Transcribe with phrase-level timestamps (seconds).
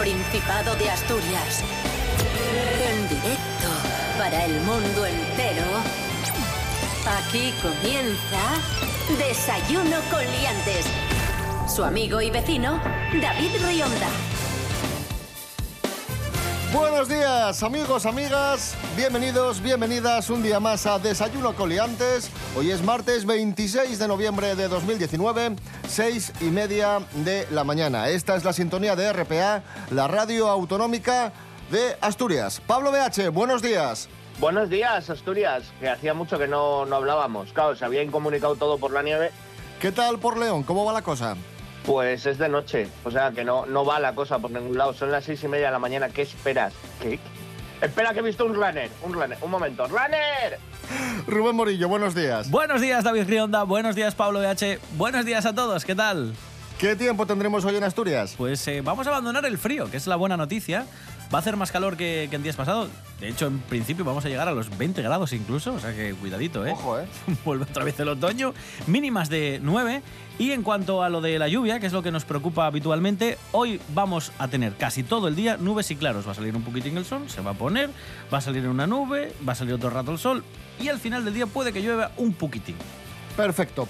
[0.00, 1.62] Principado de Asturias.
[2.90, 3.68] En directo
[4.16, 5.66] para el mundo entero.
[7.18, 8.40] Aquí comienza
[9.18, 10.86] Desayuno con Liantes.
[11.68, 12.80] Su amigo y vecino,
[13.20, 14.08] David Rionda.
[16.72, 18.76] Buenos días, amigos, amigas.
[18.96, 22.30] Bienvenidos, bienvenidas un día más a Desayuno Coliantes.
[22.56, 25.56] Hoy es martes 26 de noviembre de 2019,
[25.88, 28.08] seis y media de la mañana.
[28.08, 31.32] Esta es la sintonía de RPA, la radio autonómica
[31.70, 32.60] de Asturias.
[32.66, 34.08] Pablo BH, buenos días.
[34.38, 37.52] Buenos días, Asturias, que hacía mucho que no, no hablábamos.
[37.52, 39.30] Claro, se había incomunicado todo por la nieve.
[39.80, 40.62] ¿Qué tal por León?
[40.62, 41.36] ¿Cómo va la cosa?
[41.84, 44.94] Pues es de noche, o sea que no, no va la cosa por ningún lado.
[44.94, 46.08] Son las seis y media de la mañana.
[46.08, 46.72] ¿Qué esperas?
[47.00, 47.18] ¿Qué?
[47.80, 49.86] Espera que he visto un runner, un runner, un momento.
[49.88, 50.58] ¡Runner!
[51.26, 52.50] Rubén Morillo, buenos días.
[52.50, 53.62] Buenos días, David Rionda.
[53.64, 54.78] Buenos días, Pablo BH.
[54.96, 55.84] Buenos días a todos.
[55.84, 56.34] ¿Qué tal?
[56.80, 58.34] ¿Qué tiempo tendremos hoy en Asturias?
[58.38, 60.86] Pues eh, vamos a abandonar el frío, que es la buena noticia.
[61.32, 62.88] Va a hacer más calor que, que en días pasados.
[63.20, 66.14] De hecho, en principio vamos a llegar a los 20 grados incluso, o sea que
[66.14, 66.72] cuidadito, ¿eh?
[66.72, 67.06] Ojo, ¿eh?
[67.44, 68.54] Vuelve otra vez el otoño.
[68.86, 70.00] Mínimas de 9.
[70.38, 73.36] Y en cuanto a lo de la lluvia, que es lo que nos preocupa habitualmente,
[73.52, 76.26] hoy vamos a tener casi todo el día nubes y claros.
[76.26, 77.90] Va a salir un poquitín el sol, se va a poner,
[78.32, 80.42] va a salir una nube, va a salir otro rato el sol
[80.80, 82.76] y al final del día puede que llueva un poquitín.
[83.36, 83.86] Perfecto.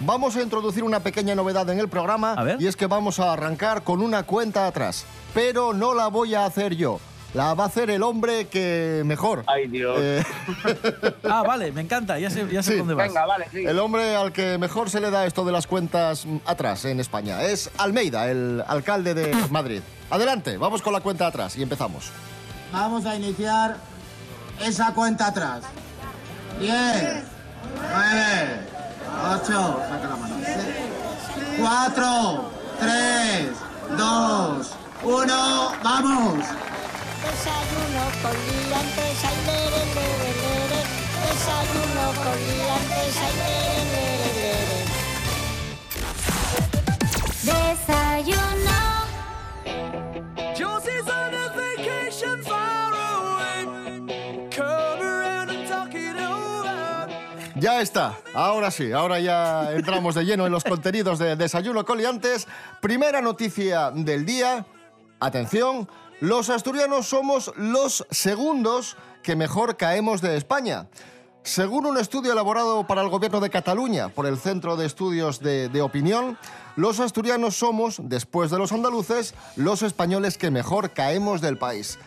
[0.00, 2.60] Vamos a introducir una pequeña novedad en el programa A ver.
[2.60, 5.04] y es que vamos a arrancar con una cuenta atrás.
[5.34, 6.98] Pero no la voy a hacer yo.
[7.34, 9.42] La va a hacer el hombre que mejor.
[9.46, 9.96] Ay, Dios.
[9.98, 10.22] Eh,
[11.24, 12.78] Ah, vale, me encanta, ya sé, ya sé Sí.
[12.78, 13.08] dónde vas.
[13.08, 13.64] Venga, vale, sí.
[13.64, 17.00] el hombre al que mejor se le da esto de las cuentas mm, atrás en
[17.00, 19.80] España es Almeida, el alcalde de Madrid.
[20.10, 22.10] Adelante, vamos con la cuenta atrás y empezamos.
[22.70, 23.76] Vamos a iniciar
[24.60, 25.62] esa cuenta atrás.
[26.60, 26.72] 10,
[27.80, 28.60] 9,
[29.20, 30.34] 8, saca la mano.
[31.58, 32.50] 4,
[32.80, 33.52] 3,
[33.96, 34.70] 2,
[35.02, 36.38] 1, ¡vamos!
[37.22, 39.82] Desayuno con liantes, ay, lere.
[41.22, 43.34] Desayuno con liantes, ay,
[43.82, 44.52] lere.
[47.42, 48.91] Desayuno.
[57.82, 62.46] Está, ahora sí, ahora ya entramos de lleno en los contenidos de Desayuno Coliantes.
[62.80, 64.64] Primera noticia del día.
[65.18, 65.88] Atención,
[66.20, 70.86] los asturianos somos los segundos que mejor caemos de España.
[71.42, 75.68] Según un estudio elaborado para el gobierno de Cataluña por el Centro de Estudios de,
[75.68, 76.38] de Opinión,
[76.76, 81.98] los asturianos somos, después de los andaluces, los españoles que mejor caemos del país.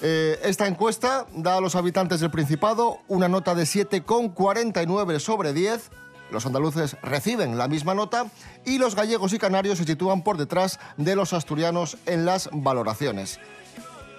[0.00, 5.90] Eh, esta encuesta da a los habitantes del Principado una nota de 7,49 sobre 10.
[6.30, 8.26] Los andaluces reciben la misma nota
[8.64, 13.38] y los gallegos y canarios se sitúan por detrás de los asturianos en las valoraciones.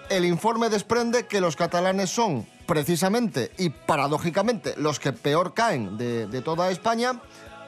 [0.09, 6.27] El informe desprende que los catalanes son precisamente y paradójicamente los que peor caen de,
[6.27, 7.19] de toda España.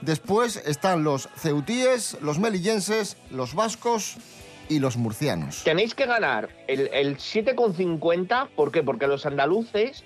[0.01, 4.17] Después están los ceutíes, los melillenses, los vascos
[4.69, 5.63] y los murcianos.
[5.63, 8.47] Tenéis que ganar el, el 7,50.
[8.55, 8.83] ¿Por qué?
[8.83, 10.03] Porque los andaluces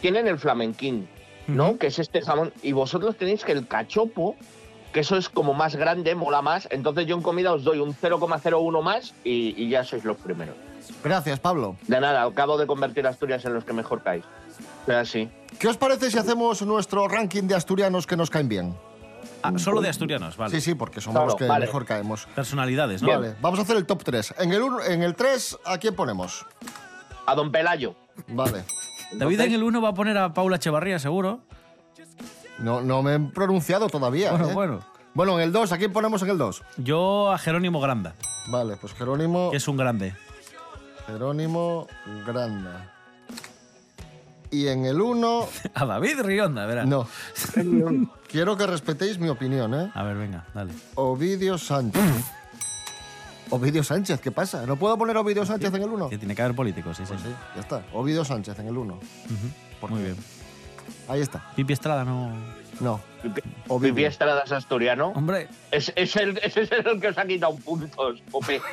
[0.00, 1.08] tienen el flamenquín,
[1.46, 1.78] ¿no?
[1.78, 2.52] Que es este jamón.
[2.62, 4.36] Y vosotros tenéis que el cachopo,
[4.92, 6.68] que eso es como más grande, mola más.
[6.70, 10.56] Entonces yo en comida os doy un 0,01 más y, y ya sois los primeros.
[11.04, 11.76] Gracias, Pablo.
[11.86, 14.24] De nada, acabo de convertir a Asturias en los que mejor caéis.
[14.86, 15.28] Pero así.
[15.58, 18.74] ¿Qué os parece si hacemos nuestro ranking de asturianos que nos caen bien?
[19.42, 20.54] Ah, solo de asturianos, vale.
[20.54, 21.66] Sí, sí, porque somos Claro, los que vale.
[21.66, 22.26] mejor caemos.
[22.34, 23.08] Personalidades, ¿no?
[23.08, 24.34] Vale, vamos a hacer el top 3.
[24.38, 26.44] En el, uno- en el 3, ¿a quién ponemos?
[27.26, 27.94] A Don Pelayo.
[28.28, 28.64] Vale.
[29.12, 31.40] David en el 1 va a poner a Paula Echevarría, seguro.
[32.58, 34.30] No, no me he pronunciado todavía.
[34.32, 34.54] Bueno, ¿eh?
[34.54, 34.80] bueno.
[35.14, 36.62] Bueno, en el 2, ¿a quién ponemos en el 2?
[36.76, 38.14] Yo a Jerónimo Granda,
[38.48, 39.50] Vale, pues Jerónimo.
[39.50, 40.14] que es un grande.
[41.06, 41.86] Jerónimo
[42.26, 42.92] Granda.
[44.50, 46.86] Y en el 1, A David Rionda, verás.
[46.86, 47.06] no.
[48.28, 49.90] Quiero que respetéis mi opinión, ¿eh?
[49.94, 50.72] A ver, venga, dale.
[50.96, 52.02] Ovidio Sánchez.
[53.50, 54.64] Ovidio Sánchez, ¿qué pasa?
[54.66, 56.08] ¿No puedo poner Ovidio Sánchez en el 1?
[56.10, 57.12] Que tiene que haber políticos, sí, sí.
[57.12, 57.82] Pues sí, ya está.
[57.92, 59.00] Ovidio Sánchez en el 1.
[59.88, 60.16] Muy bien.
[61.08, 61.50] Ahí está.
[61.56, 62.32] Pipi Estrada no...
[62.80, 62.98] No.
[63.78, 65.08] Vivi Estrada es asturiano.
[65.14, 68.60] Hombre, Es, es el, ese es el que os ha quitado puntos, Pope.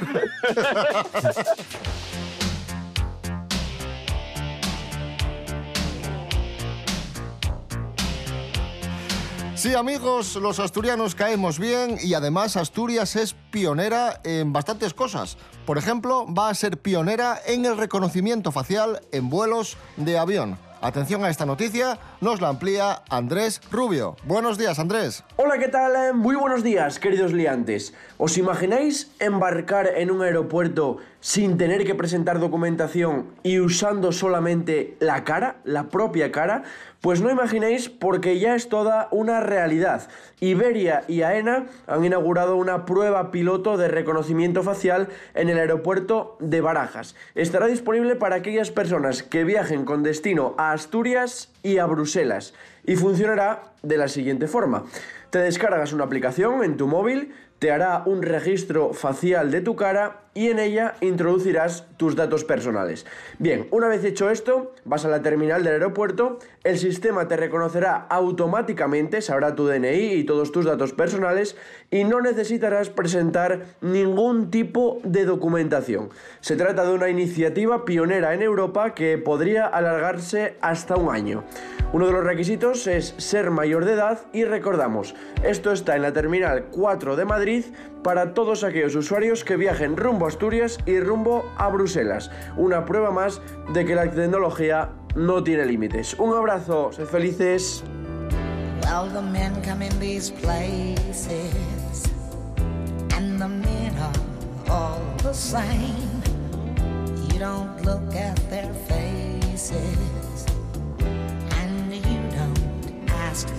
[9.57, 15.35] Sí, amigos, los asturianos caemos bien y además Asturias es pionera en bastantes cosas.
[15.65, 20.59] Por ejemplo, va a ser pionera en el reconocimiento facial en vuelos de avión.
[20.79, 24.15] Atención a esta noticia, nos la amplía Andrés Rubio.
[24.25, 25.23] Buenos días, Andrés.
[25.37, 26.13] Hola, ¿qué tal?
[26.13, 27.95] Muy buenos días, queridos liantes.
[28.19, 35.23] ¿Os imagináis embarcar en un aeropuerto sin tener que presentar documentación y usando solamente la
[35.23, 36.63] cara, la propia cara,
[37.01, 40.09] pues no imaginéis porque ya es toda una realidad.
[40.39, 46.61] Iberia y AENA han inaugurado una prueba piloto de reconocimiento facial en el aeropuerto de
[46.61, 47.15] Barajas.
[47.35, 52.53] Estará disponible para aquellas personas que viajen con destino a Asturias y a Bruselas
[52.85, 54.85] y funcionará de la siguiente forma.
[55.29, 60.21] Te descargas una aplicación en tu móvil, te hará un registro facial de tu cara
[60.37, 63.07] y en ella introducirás tus datos personales.
[63.39, 68.05] Bien, una vez hecho esto, vas a la terminal del aeropuerto, el sistema te reconocerá
[68.07, 71.57] automáticamente, sabrá tu DNI y todos tus datos personales
[71.89, 76.09] y no necesitarás presentar ningún tipo de documentación.
[76.39, 81.45] Se trata de una iniciativa pionera en Europa que podría alargarse hasta un año.
[81.93, 86.13] Uno de los requisitos es ser mayor de edad y recordamos, esto está en la
[86.13, 87.65] terminal 4 de Madrid
[88.03, 92.31] para todos aquellos usuarios que viajen rumbo a Asturias y rumbo a Bruselas.
[92.55, 93.41] Una prueba más
[93.73, 96.15] de que la tecnología no tiene límites.
[96.19, 97.83] Un abrazo, sed felices.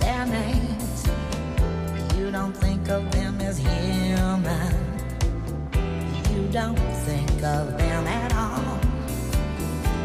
[0.01, 1.18] Their names.
[2.29, 4.75] You don't think of them as human.
[6.31, 6.77] You don't
[7.07, 8.77] think of them at all.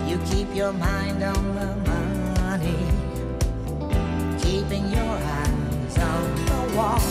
[0.08, 2.78] You keep your mind on the money
[4.40, 7.02] keeping your eyes on the wall.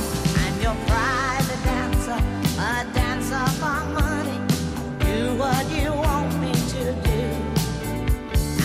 [0.42, 2.19] I'm your private dancer,
[2.57, 4.39] a dancer for money.
[4.98, 7.21] Do what you want me to do.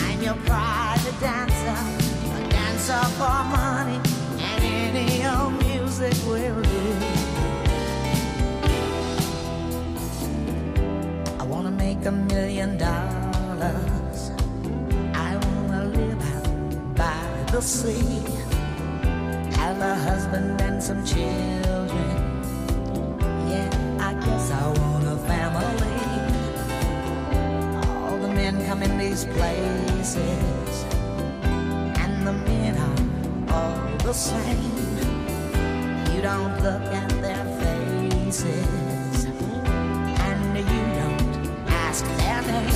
[0.03, 1.77] I'm your private dancer,
[2.37, 4.08] a dancer for money,
[6.01, 6.05] I
[11.43, 14.31] wanna make a million dollars.
[15.13, 18.23] I wanna live out by the sea
[19.57, 22.15] have a husband and some children.
[23.49, 23.69] Yeah,
[23.99, 25.99] I guess I want a family.
[28.03, 30.15] All the men come in these places,
[32.03, 34.88] and the men are all the same.
[36.29, 41.31] Don't look at their faces, and you don't
[41.67, 42.69] ask their name.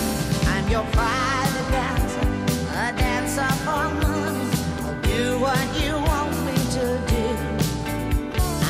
[0.54, 2.28] I'm your private dancer,
[2.74, 4.50] a dancer for money.
[4.82, 7.28] I'll do what you want me to do.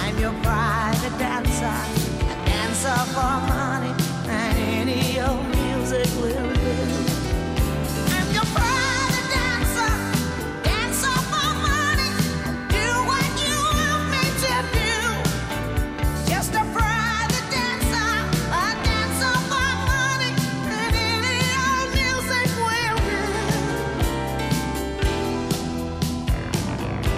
[0.01, 1.77] I'm your private dancer,
[2.31, 3.52] a dancer for money,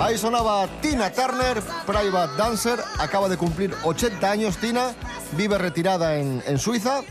[0.05, 2.79] Ahí sonaba Tina Turner, Private Dancer.
[2.99, 4.93] Acaba de cumplir 80 años Tina.
[5.31, 7.01] Vive retirada en, en Suiza,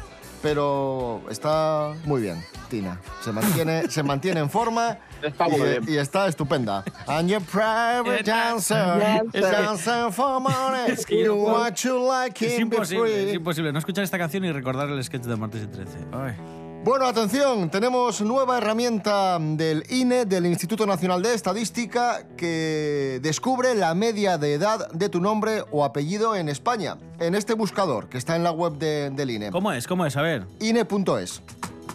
[0.40, 3.00] pero está muy bien, Tina.
[3.20, 5.84] Se mantiene, se mantiene en forma Está muy y, bien.
[5.88, 6.84] y está estupenda.
[7.08, 10.92] I'm your private dancer, dancer for money.
[10.92, 11.58] Es que yo Do no puedo.
[11.62, 15.22] what you like Es imposible, es imposible no escuchar esta canción y recordar el sketch
[15.24, 15.98] de martes y 13.
[16.12, 16.34] Ay.
[16.84, 23.94] Bueno, atención, tenemos nueva herramienta del INE, del Instituto Nacional de Estadística, que descubre la
[23.94, 28.36] media de edad de tu nombre o apellido en España, en este buscador que está
[28.36, 29.50] en la web de- del INE.
[29.50, 29.86] ¿Cómo es?
[29.86, 30.14] ¿Cómo es?
[30.18, 30.46] A ver.
[30.60, 31.40] INE.es.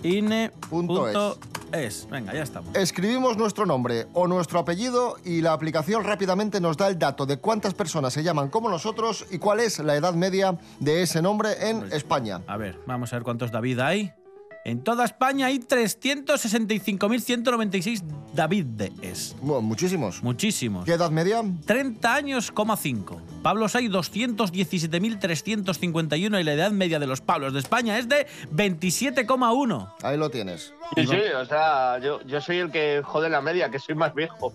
[0.01, 2.07] INE.es.
[2.09, 2.75] Venga, ya estamos.
[2.75, 7.37] Escribimos nuestro nombre o nuestro apellido y la aplicación rápidamente nos da el dato de
[7.37, 11.69] cuántas personas se llaman como nosotros y cuál es la edad media de ese nombre
[11.69, 12.41] en España.
[12.47, 14.13] A ver, vamos a ver cuántos David hay.
[14.69, 18.03] En toda España hay 365.196
[18.35, 19.35] Davides.
[19.41, 20.21] Bueno, muchísimos.
[20.21, 20.85] Muchísimos.
[20.85, 21.41] ¿Qué edad media?
[21.65, 23.19] 30 años, coma 5.
[23.41, 29.93] Pablos hay 217.351 y la edad media de los Pablos de España es de 27,1.
[30.03, 30.71] Ahí lo tienes.
[30.95, 34.13] Sí, sí, o sea, yo, yo soy el que jode la media, que soy más
[34.13, 34.53] viejo.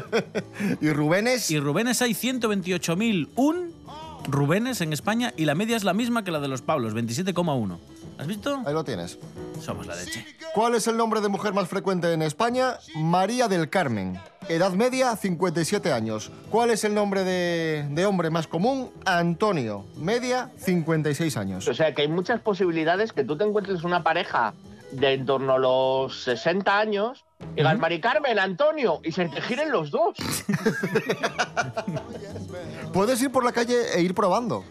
[0.82, 1.50] ¿Y Rubénes?
[1.50, 3.82] Y Rubénes hay 128.001
[4.28, 7.78] Rubénes en España y la media es la misma que la de los Pablos, 27,1.
[8.22, 8.62] ¿Has visto?
[8.64, 9.18] Ahí lo tienes.
[9.60, 10.24] Somos la leche.
[10.54, 12.76] ¿Cuál es el nombre de mujer más frecuente en España?
[12.94, 14.16] María del Carmen.
[14.48, 16.30] Edad media, 57 años.
[16.48, 18.92] ¿Cuál es el nombre de, de hombre más común?
[19.04, 19.86] Antonio.
[19.96, 21.66] Media, 56 años.
[21.66, 24.54] O sea, que hay muchas posibilidades que tú te encuentres una pareja
[24.92, 27.24] de en torno a los 60 años
[27.54, 30.14] y digas, Mari Carmen, Antonio, y se te giren los dos.
[32.92, 34.62] Puedes ir por la calle e ir probando.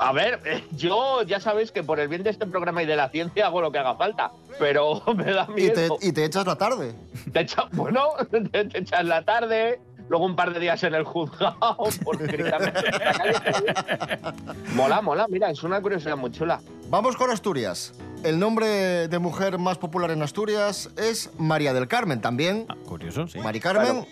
[0.00, 2.96] A ver, eh, yo ya sabéis que por el bien de este programa y de
[2.96, 5.98] la ciencia hago lo que haga falta, pero me da Y te, miedo.
[6.00, 6.94] y te echas la tarde.
[7.32, 11.04] Te echa- bueno, te, te echas la tarde, luego un par de días en el
[11.04, 14.34] juzgado, porque directamente en la calle-
[14.74, 16.60] Mola, mola, mira, es una curiosidad muy chula.
[16.88, 17.92] Vamos con Asturias.
[18.22, 22.66] El nombre de mujer más popular en Asturias es María del Carmen, también.
[22.68, 23.38] Ah, curioso, sí.
[23.40, 24.06] Mari Carmen.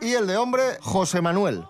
[0.00, 1.64] Y el de hombre, José Manuel.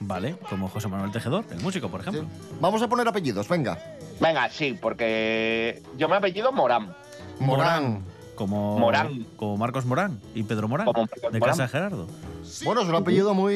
[0.00, 2.24] Vale, como José Manuel Tejedor, el músico, por ejemplo.
[2.60, 3.78] Vamos a poner apellidos, venga.
[4.18, 6.94] Venga, sí, porque yo me apellido Morán.
[7.38, 8.04] Morán.
[8.34, 9.26] Como, Morán.
[9.36, 11.52] como Marcos Morán y Pedro Morán, Como Marcos de Morán.
[11.52, 12.06] Casa de Gerardo.
[12.64, 13.52] Bueno, es un apellido muy.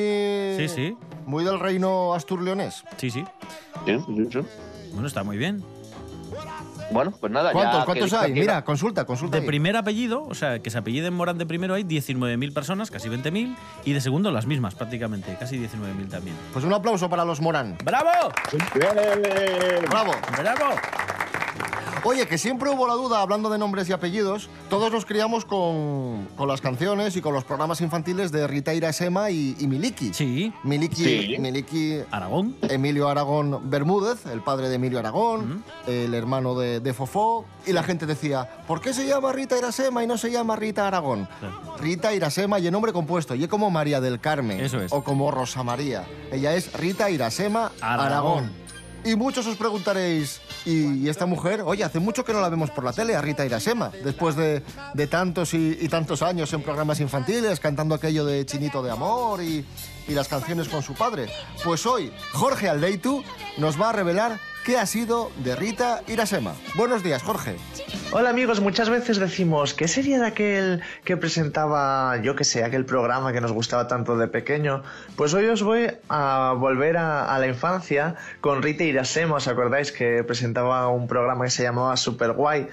[0.58, 0.96] Sí, sí.
[1.24, 2.84] Muy del reino asturleonés.
[2.98, 3.24] Sí, sí.
[3.86, 4.38] Sí, sí, sí.
[4.92, 5.64] Bueno, está muy bien.
[6.90, 7.84] Bueno, pues nada, ¿Cuántos, ya.
[7.84, 8.32] cuántos hay?
[8.32, 9.36] Mira, consulta, consulta.
[9.36, 9.46] De ahí.
[9.46, 13.56] primer apellido, o sea, que se apelliden Morán de primero hay 19.000 personas, casi 20.000,
[13.84, 16.36] y de segundo las mismas prácticamente, casi 19.000 también.
[16.52, 17.76] Pues un aplauso para los Morán.
[17.84, 18.32] ¡Bravo!
[18.74, 19.84] Bien.
[19.90, 20.12] ¡Bravo!
[20.38, 20.74] ¡Bravo!
[22.06, 26.28] Oye, que siempre hubo la duda, hablando de nombres y apellidos, todos nos criamos con,
[26.37, 30.12] con las canciones y con los programas infantiles de Rita Irasema y, y Miliki.
[30.12, 31.37] Sí, Miliki, Sí.
[31.38, 32.56] Miliki Aragón.
[32.68, 37.82] Emilio Aragón Bermúdez, el padre de Emilio Aragón, el hermano de, de Fofó, y la
[37.82, 41.26] gente decía, ¿por qué se llama Rita Irasema y no se llama Rita Aragón?
[41.40, 41.76] Claro.
[41.78, 44.92] Rita Irasema y el nombre compuesto, y es como María del Carmen, Eso es.
[44.92, 46.04] o como Rosa María.
[46.30, 48.04] Ella es Rita Irasema Aragón.
[48.06, 48.63] Aragón.
[49.04, 51.61] Y muchos os preguntaréis, ¿y, esta mujer?
[51.62, 54.62] Oye, hace mucho que no la vemos por la tele, a Rita Irasema, después de,
[54.94, 59.42] de tantos y, y tantos años en programas infantiles, cantando aquello de Chinito de Amor
[59.42, 59.62] y,
[60.08, 61.28] y las canciones con su padre.
[61.62, 63.23] Pues hoy, Jorge Aldeitu
[63.58, 66.54] nos va a revelar qué ha sido de Rita Irasema.
[66.75, 67.56] Buenos días, Jorge.
[68.12, 72.87] Hola amigos, muchas veces decimos, ¿qué sería de aquel que presentaba, yo que sé, aquel
[72.87, 74.83] programa que nos gustaba tanto de pequeño?
[75.16, 80.25] Pues hoy os voy a volver a, la infancia con Rita Irasema, ¿os acordáis que
[80.25, 82.68] presentaba un programa que se llamaba Super Guay?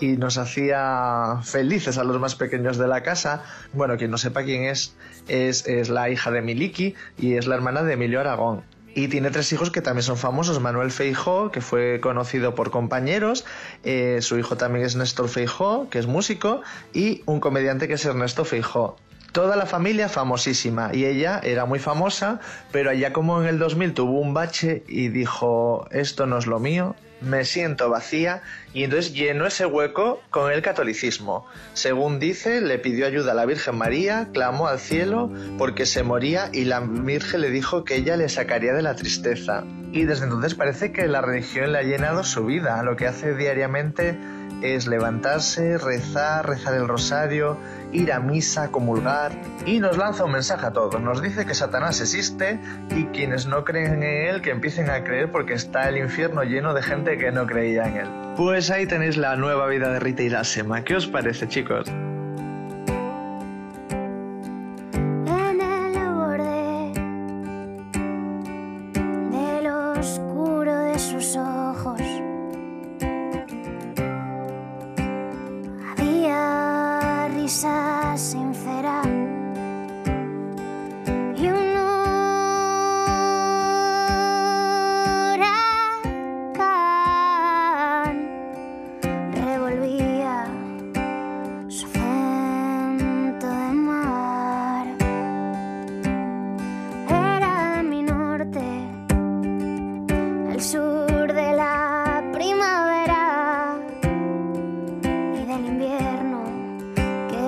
[0.00, 3.44] y nos hacía felices a los más pequeños de la casa.
[3.72, 4.96] Bueno, quien no sepa quién es,
[5.28, 8.64] es la hija de Miliki y es la hermana de Emilio Aragón.
[8.94, 10.60] Y tiene tres hijos que también son famosos.
[10.60, 13.44] Manuel Feijó, que fue conocido por compañeros.
[13.82, 16.62] eh, su hijo también es Néstor Feijó, que es músico.
[16.92, 18.96] Y un comediante que es Ernesto Feijó.
[19.32, 20.90] Toda la familia famosísima.
[20.94, 25.08] Y ella era muy famosa, pero allá como en el 2000 tuvo un bache y
[25.08, 28.42] dijo, esto no es lo mío, me siento vacía.
[28.72, 31.46] Y entonces llenó ese hueco con el catolicismo.
[31.74, 36.50] Según dice, le pidió ayuda a la Virgen María, clamó al cielo porque se moría
[36.52, 39.64] y la Virgen le dijo que ella le sacaría de la tristeza.
[39.92, 42.82] Y desde entonces parece que la religión le ha llenado su vida.
[42.82, 44.18] Lo que hace diariamente
[44.64, 47.58] es levantarse, rezar, rezar el rosario,
[47.92, 49.32] ir a misa, comulgar
[49.66, 51.00] y nos lanza un mensaje a todos.
[51.00, 52.58] Nos dice que Satanás existe
[52.90, 56.72] y quienes no creen en él que empiecen a creer porque está el infierno lleno
[56.72, 58.08] de gente que no creía en él.
[58.36, 60.82] Pues ahí tenéis la nueva vida de Rita Irasema.
[60.82, 61.90] ¿Qué os parece, chicos?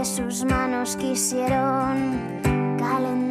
[0.06, 2.40] Sus manos quisieron
[2.78, 3.25] calentar.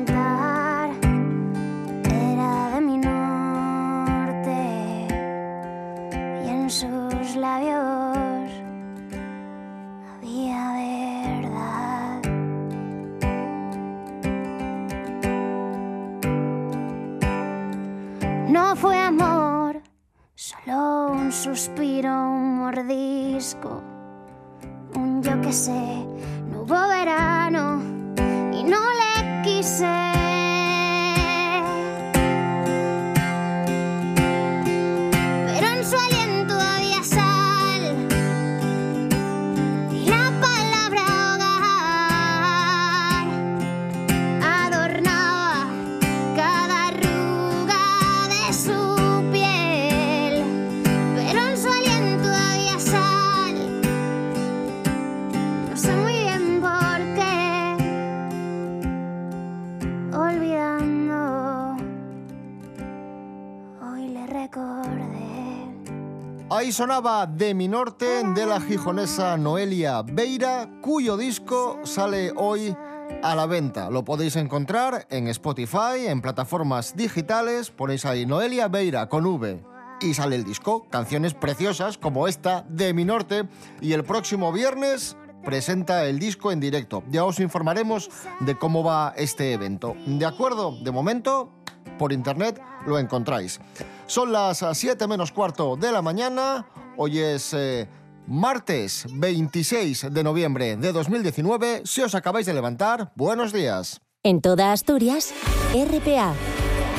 [66.72, 72.76] Sonaba De mi norte de la gijonesa Noelia Beira, cuyo disco sale hoy
[73.22, 73.90] a la venta.
[73.90, 79.64] Lo podéis encontrar en Spotify, en plataformas digitales, ponéis ahí Noelia Beira con V
[80.02, 80.88] y sale el disco.
[80.90, 83.44] Canciones preciosas como esta de mi norte
[83.82, 87.04] y el próximo viernes presenta el disco en directo.
[87.10, 89.96] Ya os informaremos de cómo va este evento.
[90.06, 90.76] ¿De acuerdo?
[90.82, 91.54] De momento,
[91.98, 93.60] por internet lo encontráis.
[94.08, 96.68] Son las 7 menos cuarto de la mañana.
[96.98, 97.88] Hoy es eh,
[98.28, 101.82] martes 26 de noviembre de 2019.
[101.86, 104.02] Si os acabáis de levantar, buenos días.
[104.24, 105.34] En toda Asturias,
[105.74, 106.34] RPA,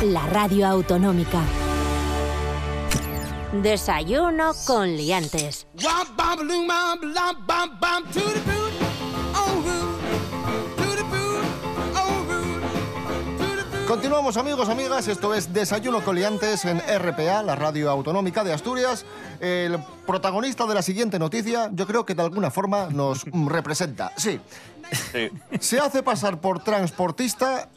[0.04, 1.42] la radio autonómica.
[3.62, 5.66] Desayuno con liantes.
[13.86, 19.06] Continuamos amigos, amigas, esto es Desayuno Coliantes en RPA, la radio autonómica de Asturias.
[19.38, 24.12] El protagonista de la siguiente noticia, yo creo que de alguna forma nos representa.
[24.16, 24.40] Sí,
[25.12, 25.30] Sí.
[25.58, 27.68] se hace pasar por transportista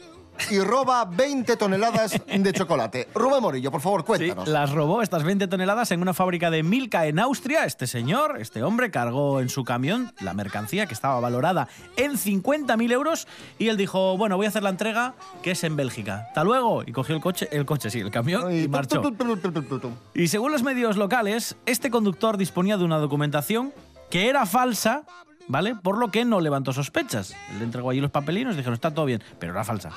[0.50, 3.08] y roba 20 toneladas de chocolate.
[3.14, 4.48] Rubén Morillo, por favor, Sí, cuéntanos.
[4.48, 7.66] las robó estas 20 toneladas en una fábrica de Milka en Austria.
[7.66, 11.68] Este señor, este hombre, cargó en su camión la mercancía que estaba valorada
[11.98, 13.28] en 50.000 euros
[13.58, 16.26] y él dijo, bueno, voy a hacer la entrega que es en Bélgica.
[16.30, 16.84] Hasta luego.
[16.86, 19.02] Y cogió el coche, el coche, sí, el camión y Y marchó.
[19.02, 19.92] tu, tu, tu.
[20.14, 23.74] Y según los medios locales, este conductor disponía de una documentación
[24.10, 25.04] que era falsa,
[25.50, 25.76] ¿vale?
[25.76, 27.36] Por lo que no levantó sospechas.
[27.58, 29.90] Le entregó allí los papelinos y dijeron, está todo bien, pero era falsa.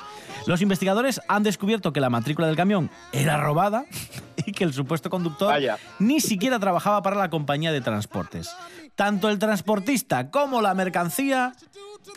[0.45, 3.85] Los investigadores han descubierto que la matrícula del camión era robada
[4.45, 5.77] y que el supuesto conductor Vaya.
[5.99, 8.53] ni siquiera trabajaba para la compañía de transportes.
[8.95, 11.53] Tanto el transportista como la mercancía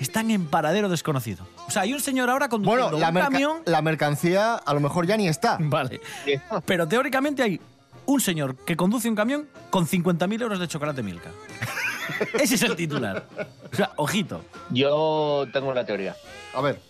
[0.00, 1.46] están en paradero desconocido.
[1.68, 3.58] O sea, hay un señor ahora conduciendo Bueno, la, un camión...
[3.66, 5.58] la mercancía a lo mejor ya ni está.
[5.60, 6.00] Vale.
[6.66, 7.60] Pero teóricamente hay
[8.06, 11.30] un señor que conduce un camión con 50.000 euros de chocolate Milka.
[12.40, 13.24] Ese es el titular.
[13.72, 14.42] O sea, ojito.
[14.70, 16.16] Yo tengo una teoría.
[16.54, 16.80] A ver,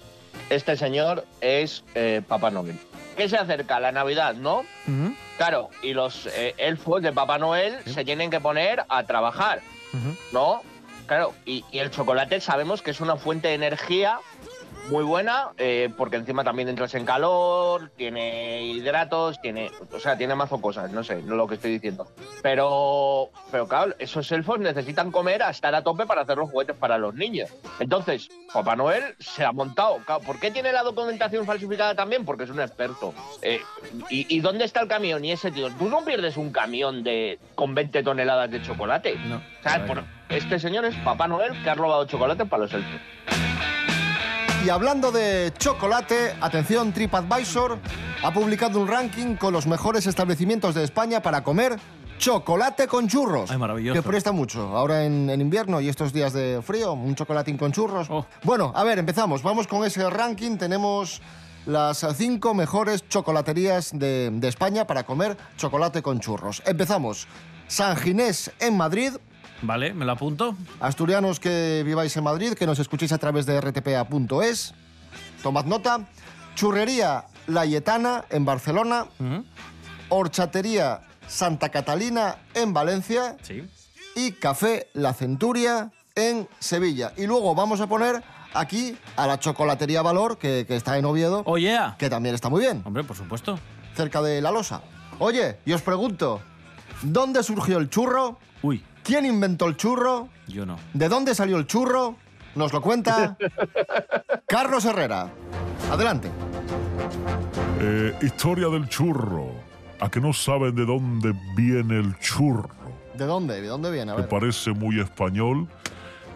[0.50, 2.78] Este señor es eh, Papá Noel.
[3.16, 4.64] Que se acerca la Navidad, ¿no?
[5.38, 9.62] Claro, y los eh, elfos de Papá Noel se tienen que poner a trabajar.
[10.32, 10.60] ¿no?
[11.06, 14.18] Claro, y, y el chocolate sabemos que es una fuente de energía
[14.90, 20.34] muy buena, eh, porque encima también entras en calor, tiene hidratos, tiene, o sea, tiene
[20.34, 22.06] mazo cosas, no sé, no lo que estoy diciendo.
[22.42, 26.76] Pero, pero claro, esos elfos necesitan comer a estar a tope para hacer los juguetes
[26.76, 27.50] para los niños.
[27.80, 29.96] Entonces, Papá Noel se ha montado.
[30.06, 32.24] Claro, ¿Por qué tiene la documentación falsificada también?
[32.24, 33.12] Porque es un experto.
[33.42, 33.60] Eh,
[34.10, 35.24] ¿y, y dónde está el camión?
[35.24, 39.16] Y ese tío, tú no pierdes un camión de con 20 toneladas de chocolate.
[39.26, 39.36] No.
[39.36, 43.00] O sea, por- este señor es Papá Noel que ha robado chocolate para los elfos.
[44.66, 47.78] Y hablando de chocolate, atención, TripAdvisor
[48.24, 51.78] ha publicado un ranking con los mejores establecimientos de España para comer
[52.18, 53.48] chocolate con churros.
[53.48, 53.94] Ay, maravilloso.
[53.94, 54.76] Que presta mucho.
[54.76, 58.08] Ahora en, en invierno y estos días de frío, un chocolatín con churros.
[58.10, 58.26] Oh.
[58.42, 59.40] Bueno, a ver, empezamos.
[59.44, 60.56] Vamos con ese ranking.
[60.56, 61.22] Tenemos
[61.66, 66.60] las cinco mejores chocolaterías de, de España para comer chocolate con churros.
[66.66, 67.28] Empezamos.
[67.68, 69.12] San Ginés en Madrid,
[69.62, 70.54] Vale, me lo apunto.
[70.80, 74.74] Asturianos que viváis en Madrid, que nos escuchéis a través de rtpa.es,
[75.42, 76.06] tomad nota.
[76.54, 79.06] Churrería La Yetana en Barcelona,
[80.08, 83.64] Horchatería Santa Catalina en Valencia Sí.
[84.14, 87.12] y Café La Centuria en Sevilla.
[87.16, 88.22] Y luego vamos a poner
[88.54, 92.60] aquí a la Chocolatería Valor, que, que está en Oviedo, Oye, que también está muy
[92.62, 93.58] bien, hombre, por supuesto.
[93.94, 94.80] cerca de La Losa.
[95.18, 96.40] Oye, y os pregunto,
[97.02, 98.38] ¿dónde surgió el churro?
[98.62, 100.28] Uy, ¿Quién inventó el churro?
[100.48, 100.80] yo no.
[100.92, 102.16] ¿De dónde salió el churro?
[102.56, 103.36] Nos lo cuenta
[104.48, 105.28] Carlos Herrera.
[105.92, 106.28] Adelante.
[107.80, 109.52] Eh, historia del churro.
[110.00, 112.68] ¿A que no saben de dónde viene el churro?
[113.14, 113.62] ¿De dónde?
[113.62, 114.10] ¿De dónde viene?
[114.10, 115.68] A Me parece muy español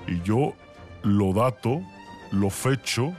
[0.07, 0.55] y yo
[1.03, 1.83] lo dato,
[2.31, 3.13] lo fecho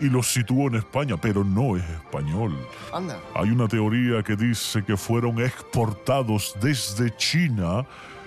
[0.00, 2.56] y lo sitúo en España, pero no es español.
[2.92, 3.18] Anda.
[3.34, 7.84] Hay una teoría que dice que fueron exportados desde China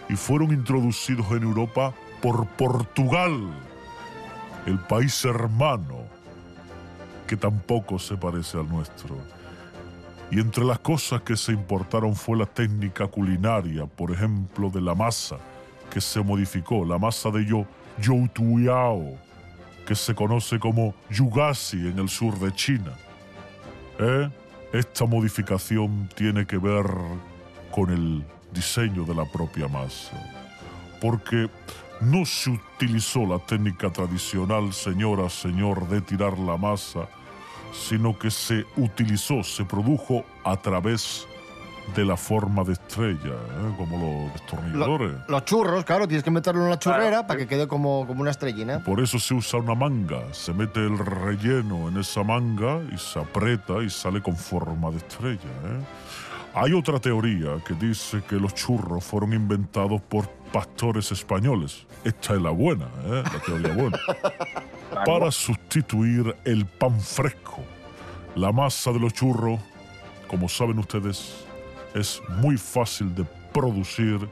[0.09, 3.49] y fueron introducidos en Europa por Portugal,
[4.65, 6.03] el país hermano,
[7.27, 9.17] que tampoco se parece al nuestro.
[10.31, 14.95] Y entre las cosas que se importaron fue la técnica culinaria, por ejemplo, de la
[14.95, 15.37] masa,
[15.89, 17.65] que se modificó, la masa de yo,
[17.99, 19.17] youtuiao,
[19.85, 22.93] que se conoce como yugasi en el sur de China.
[23.99, 24.29] ¿Eh?
[24.71, 26.85] Esta modificación tiene que ver
[27.71, 30.17] con el diseño de la propia masa.
[31.01, 31.49] Porque
[32.01, 37.07] no se utilizó la técnica tradicional, señora, señor, de tirar la masa,
[37.71, 41.27] sino que se utilizó, se produjo a través
[41.95, 43.73] de la forma de estrella, ¿eh?
[43.77, 45.11] como los destornilladores.
[45.27, 48.31] Los churros, claro, tienes que meterlo en la churrera para que quede como, como una
[48.31, 48.83] estrellina.
[48.83, 53.19] Por eso se usa una manga, se mete el relleno en esa manga y se
[53.19, 55.39] aprieta y sale con forma de estrella.
[55.41, 55.79] ¿eh?
[56.55, 61.85] Hay otra teoría que dice que los churros fueron inventados por pastores españoles.
[62.03, 63.23] Esta es la buena, ¿eh?
[63.23, 63.99] la teoría buena.
[65.05, 67.61] Para sustituir el pan fresco.
[68.35, 69.59] La masa de los churros,
[70.27, 71.45] como saben ustedes,
[71.93, 74.27] es muy fácil de producir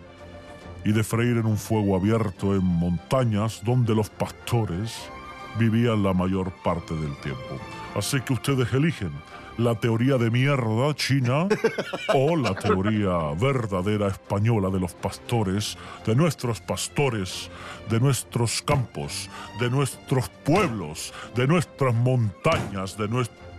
[0.84, 5.10] y de freír en un fuego abierto en montañas donde los pastores
[5.58, 7.60] vivían la mayor parte del tiempo.
[7.96, 9.12] Así que ustedes eligen
[9.58, 11.48] la teoría de mierda china
[12.14, 17.50] o la teoría verdadera española de los pastores, de nuestros pastores,
[17.90, 23.51] de nuestros campos, de nuestros pueblos, de nuestras montañas, de nuestros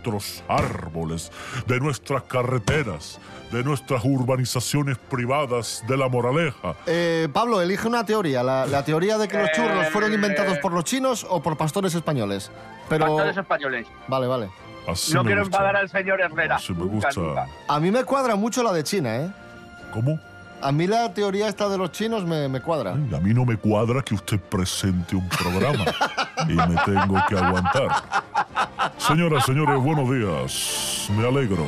[0.49, 1.31] árboles,
[1.67, 3.19] de nuestras carreteras,
[3.51, 6.75] de nuestras urbanizaciones privadas, de la moraleja.
[6.87, 8.43] Eh, Pablo, elige una teoría.
[8.43, 11.95] La, la teoría de que los churros fueron inventados por los chinos o por pastores
[11.95, 12.51] españoles.
[12.88, 13.07] Pero...
[13.07, 13.87] Pastores españoles.
[14.09, 14.51] Vale, vale.
[14.88, 15.59] Así no quiero gusta.
[15.59, 16.57] enfadar al señor Herrera.
[16.57, 17.21] Así me Nunca, gusta.
[17.21, 17.47] nunca.
[17.69, 19.31] A mí me cuadra mucho la de China, ¿eh?
[19.93, 20.19] ¿Cómo?
[20.61, 22.93] A mí la teoría esta de los chinos me, me cuadra.
[22.93, 25.85] A mí no me cuadra que usted presente un programa
[26.49, 27.91] y me tengo que aguantar.
[29.07, 31.09] Señoras, señores, buenos días.
[31.17, 31.67] Me alegro.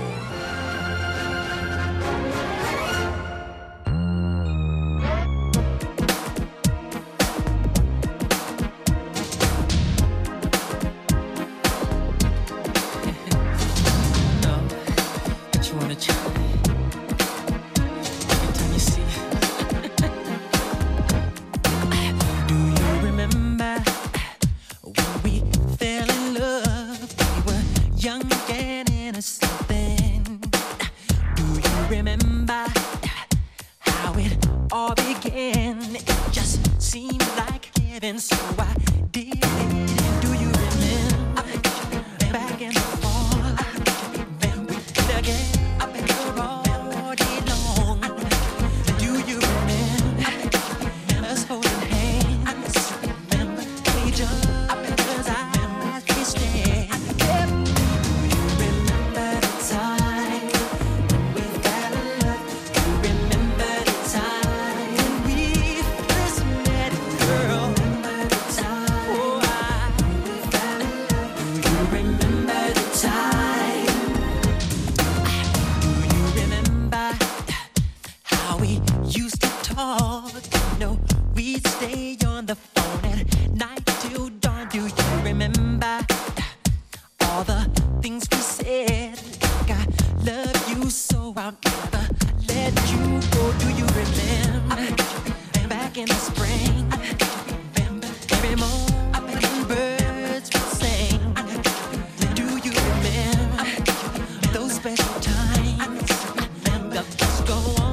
[106.95, 107.84] The thoughts go on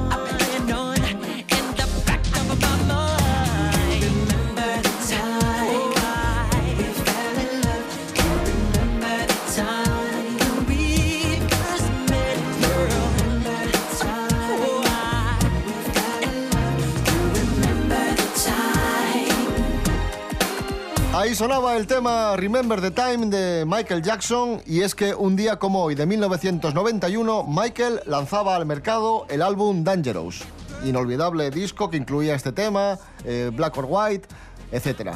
[21.42, 25.82] sonaba el tema Remember the Time de Michael Jackson y es que un día como
[25.82, 30.44] hoy de 1991 Michael lanzaba al mercado el álbum Dangerous,
[30.84, 34.28] inolvidable disco que incluía este tema, eh, Black or White,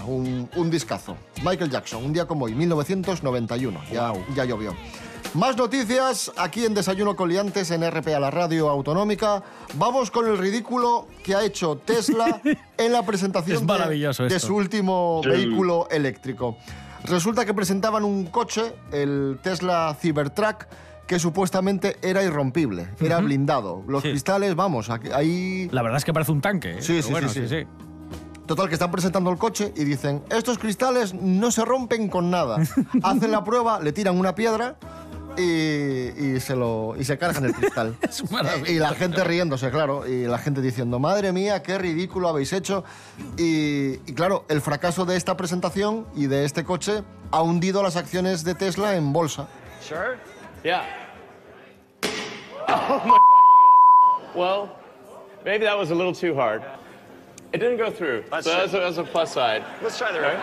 [0.08, 1.16] un, un discazo.
[1.44, 4.74] Michael Jackson, un día como hoy, 1991, ya, ya llovió.
[5.34, 9.42] Más noticias aquí en Desayuno con Liantes en RPA, la radio autonómica.
[9.74, 12.40] Vamos con el ridículo que ha hecho Tesla
[12.78, 15.28] en la presentación Es de- de, su último Sí.
[15.28, 16.56] vehículo eléctrico.
[17.04, 20.64] Resulta que presentaban un coche, el Tesla Cybertruck,
[21.06, 23.26] que supuestamente era irrompible, era Ujú.
[23.26, 23.82] blindado.
[23.86, 24.10] Los Sí.
[24.10, 25.68] cristales, vamos, aquí- ahí...
[25.70, 26.78] La verdad es que parece un tanque.
[26.78, 26.82] ¿eh?
[26.82, 27.64] Sí, sí, bueno, sí, sí.
[28.46, 32.58] Total, que están presentando el coche y dicen, estos cristales no se rompen con nada.
[33.02, 34.76] Hacen la prueba, le tiran una piedra
[35.36, 37.96] y, y se, lo, y se cargan el cristal.
[38.66, 42.84] y la gente riéndose, claro, y la gente diciendo, madre mía, qué ridículo habéis hecho.
[43.36, 47.96] Y, y claro, el fracaso de esta presentación y de este coche ha hundido las
[47.96, 49.48] acciones de Tesla en bolsa.
[49.86, 50.18] Sure?
[50.64, 50.84] Yeah.
[52.68, 54.36] Oh my god.
[54.36, 54.68] Well,
[55.44, 56.62] maybe that was a little too hard.
[57.52, 58.24] It didn't go through.
[58.30, 59.62] Let's so that's a, that's a plus side.
[59.82, 60.36] Let's try the Right?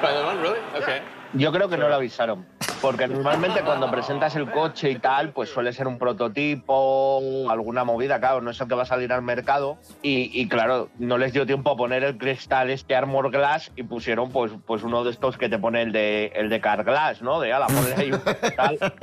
[0.00, 0.58] Try that one, really?
[0.74, 1.02] Okay.
[1.34, 2.46] Yo creo que no lo avisaron.
[2.80, 8.20] Porque normalmente cuando presentas el coche y tal, pues suele ser un prototipo, alguna movida,
[8.20, 9.78] claro, no es el que va a salir al mercado.
[10.02, 13.82] Y, y claro, no les dio tiempo a poner el cristal este Armor Glass y
[13.82, 17.22] pusieron pues, pues uno de estos que te pone el de, el de Car Glass,
[17.22, 17.40] ¿no?
[17.40, 18.78] De ala, ponle ahí un cristal.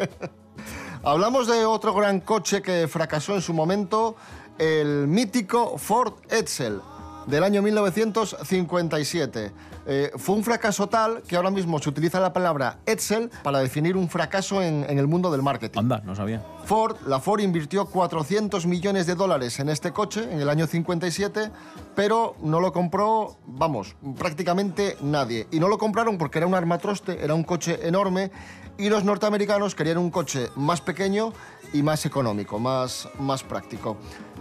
[1.04, 4.16] Hablamos de otro gran coche que fracasó en su momento,
[4.58, 6.80] el mítico Ford Edsel
[7.28, 9.52] del año 1957.
[9.86, 13.98] Eh, fue un fracaso tal que ahora mismo se utiliza la palabra Edsel para definir
[13.98, 15.80] un fracaso en, en el mundo del marketing.
[15.80, 16.42] Anda, no sabía.
[16.66, 21.52] Ford, la Ford invirtió 400 millones de dólares en este coche en el año 57,
[21.96, 25.48] pero no lo compró, vamos, prácticamente nadie.
[25.52, 28.32] Y no lo compraron porque era un armatroste, era un coche enorme
[28.78, 31.34] y los norteamericanos querían un coche más pequeño
[31.74, 33.98] y más económico, más, más práctico.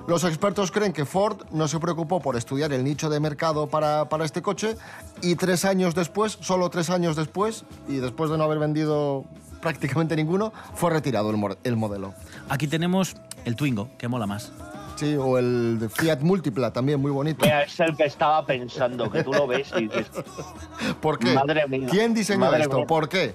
[0.09, 4.09] Los expertos creen que Ford no se preocupó por estudiar el nicho de mercado para,
[4.09, 4.77] para este coche
[5.21, 9.25] y tres años después, solo tres años después, y después de no haber vendido
[9.61, 12.15] prácticamente ninguno, fue retirado el, el modelo.
[12.49, 13.15] Aquí tenemos
[13.45, 14.53] el Twingo, que mola más.
[14.97, 17.45] Sí, o el de Fiat Multipla, también muy bonito.
[17.45, 20.11] Mira, es el que estaba pensando, que tú lo ves y dices,
[21.01, 21.33] ¿Por qué?
[21.33, 21.89] Madre mía.
[21.91, 22.77] ¿Quién diseñó Madre esto?
[22.79, 22.87] mía.
[22.87, 23.35] ¿Por qué?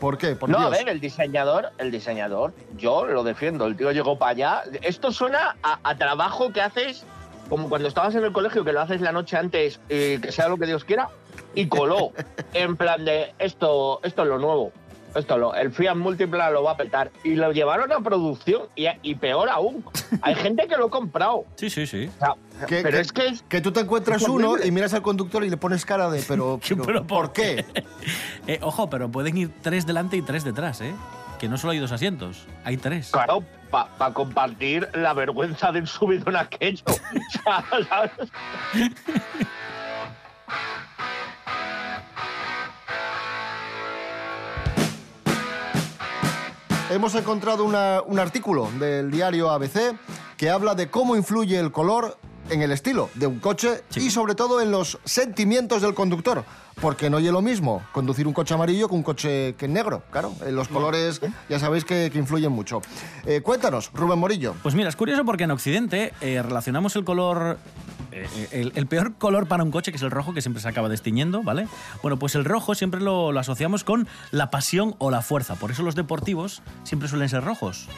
[0.00, 0.36] ¿Por qué?
[0.36, 3.66] Por no, a ver, el diseñador, el diseñador, yo lo defiendo.
[3.66, 4.62] El tío llegó para allá.
[4.82, 7.04] Esto suena a, a trabajo que haces
[7.48, 10.48] como cuando estabas en el colegio, que lo haces la noche antes, eh, que sea
[10.48, 11.08] lo que Dios quiera,
[11.54, 12.12] y coló.
[12.54, 14.72] en plan de esto, esto es lo nuevo.
[15.14, 17.10] Esto lo, el Fiat Multipla lo va a petar.
[17.24, 19.84] Y lo llevaron a producción y, y peor aún.
[20.22, 21.44] Hay gente que lo ha comprado.
[21.56, 22.10] Sí, sí, sí.
[22.16, 24.92] O sea, Que, pero que- es que es- que tú te encuentras uno y miras
[24.94, 27.64] al conductor y le pones cara de, pero, pero, Pero ¿por qué?
[28.46, 30.94] Eh, ojo, pero pueden ir tres delante y tres detrás, ¿eh?
[31.38, 33.10] Que no solo hay dos asientos, hay tres.
[33.12, 36.82] Claro, para compartir la vergüenza del subidón aquello.
[36.86, 38.10] O sea, ¿sabes?
[46.90, 49.94] Hemos encontrado una- un artículo del diario ABC
[50.36, 52.16] que habla de cómo influye el color
[52.50, 56.44] en el estilo de un coche y sobre todo en los sentimientos del conductor.
[56.80, 60.04] Porque no es lo mismo conducir un coche amarillo que un coche que negro.
[60.12, 62.80] Claro, eh, los colores ya sabéis que, que influyen mucho.
[63.26, 64.54] Eh, cuéntanos, Rubén Morillo.
[64.62, 67.58] Pues mira, es curioso porque en Occidente eh, relacionamos el color.
[68.52, 70.88] el, el peor color para un coche, que es el rojo, que siempre se acaba
[70.88, 71.66] destiñendo, ¿vale?
[72.00, 75.56] Bueno, pues el rojo siempre lo, lo asociamos con la pasión o la fuerza.
[75.56, 77.88] Por eso los deportivos siempre suelen ser rojos.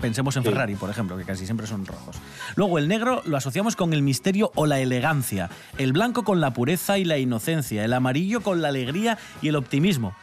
[0.00, 0.48] Pensemos en Sí.
[0.48, 2.16] Ferrari, por ejemplo, que casi siempre son rojos.
[2.56, 5.50] Luego, el negro lo asociamos con el misterio o la elegancia.
[5.78, 7.84] El blanco con la pureza y la inocencia.
[7.84, 10.14] El amarillo con la alegría y el optimismo.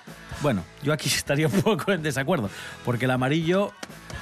[0.41, 2.49] Bueno, yo aquí estaría un poco en desacuerdo,
[2.83, 3.71] porque el amarillo.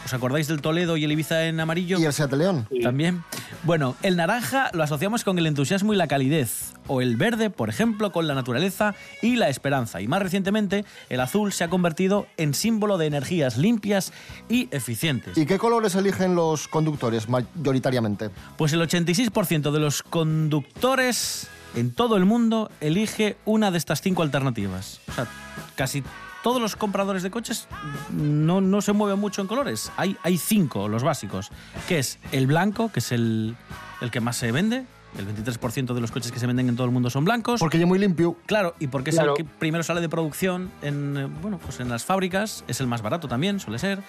[0.06, 1.98] ¿Os acordáis del Toledo y el Ibiza en amarillo?
[1.98, 2.68] Y el Seat León.
[2.82, 3.24] También.
[3.64, 6.74] Bueno, el naranja lo asociamos con el entusiasmo y la calidez.
[6.88, 10.02] O el verde, por ejemplo, con la naturaleza y la esperanza.
[10.02, 14.12] Y más recientemente, el azul se ha convertido en símbolo de energías limpias
[14.50, 15.38] y eficientes.
[15.38, 18.30] ¿Y qué colores eligen los conductores mayoritariamente?
[18.58, 24.24] Pues el 86% de los conductores en todo el mundo elige una de estas cinco
[24.24, 25.02] alternativas.
[25.08, 25.28] O sea,
[25.76, 26.04] casi
[26.44, 27.68] todos los compradores de coches
[28.12, 29.92] no, no se mueven mucho en colores.
[29.98, 31.52] Hay, hay cinco, los básicos,
[31.88, 33.56] que es el blanco, que es el,
[34.02, 34.86] el que más se vende.
[35.18, 37.60] El 23% de los coches que se venden en todo el mundo son blancos.
[37.60, 38.36] Porque ya muy limpio.
[38.48, 41.90] Claro, y porque es el que primero sale de producción en, eh, bueno, pues en
[41.90, 44.00] las fábricas, es el más barato también, suele ser.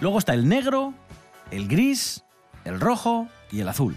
[0.00, 0.94] Luego está el negro,
[1.50, 2.24] el gris,
[2.64, 3.96] el rojo y el azul.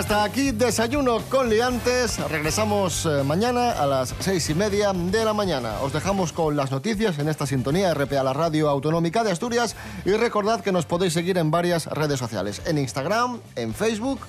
[0.00, 2.18] Hasta aquí Desayuno con Liantes.
[2.30, 5.74] Regresamos eh, mañana a las seis y media de la mañana.
[5.82, 9.76] Os dejamos con las noticias en esta sintonía RPA, la radio autonómica de Asturias.
[10.06, 14.20] Y recordad que nos podéis seguir en varias redes sociales: en Instagram, en Facebook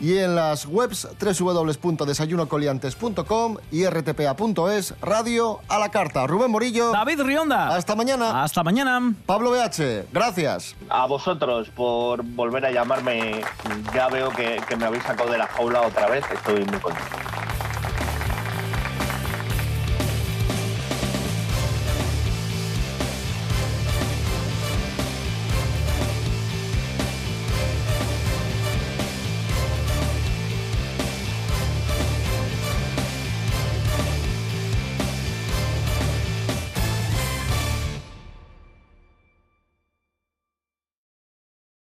[0.00, 6.26] y en las webs www.desayunocoliantes.com y rtpa.es, radio a la carta.
[6.26, 6.92] Rubén Morillo.
[6.92, 7.74] David Rionda.
[7.74, 8.42] Hasta mañana.
[8.42, 9.14] Hasta mañana.
[9.26, 10.76] Pablo BH, gracias.
[10.88, 13.42] A vosotros por volver a llamarme.
[13.94, 16.24] Ya veo que, que me habéis sacado de la jaula otra vez.
[16.32, 17.16] Estoy muy contento.